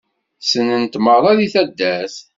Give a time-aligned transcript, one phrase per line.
[0.41, 2.15] Ssnen-t merra deg taddart.